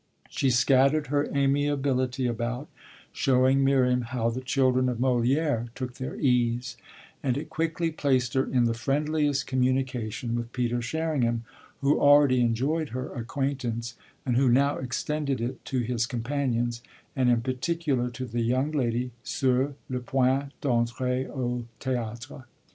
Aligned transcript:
She 0.31 0.49
scattered 0.49 1.07
her 1.13 1.25
amiability 1.27 2.25
about 2.25 2.67
showing 3.11 3.63
Miriam 3.63 4.01
how 4.01 4.31
the 4.31 4.41
children 4.41 4.89
of 4.89 4.97
Molière 4.97 5.71
took 5.75 5.93
their 5.97 6.15
ease 6.15 6.75
and 7.21 7.37
it 7.37 7.51
quickly 7.51 7.91
placed 7.91 8.33
her 8.33 8.43
in 8.43 8.63
the 8.63 8.73
friendliest 8.73 9.45
communication 9.45 10.33
with 10.33 10.51
Peter 10.53 10.81
Sherringham, 10.81 11.43
who 11.81 11.99
already 11.99 12.39
enjoyed 12.41 12.89
her 12.89 13.13
acquaintance 13.13 13.93
and 14.25 14.37
who 14.37 14.49
now 14.49 14.77
extended 14.77 15.39
it 15.39 15.63
to 15.65 15.81
his 15.81 16.07
companions, 16.07 16.81
and 17.15 17.29
in 17.29 17.41
particular 17.41 18.09
to 18.09 18.25
the 18.25 18.41
young 18.41 18.71
lady 18.71 19.11
_sur 19.23 19.75
le 19.87 19.99
point 19.99 20.51
d'entrer 20.61 21.27
au 21.29 21.65
théâtre. 21.79 22.45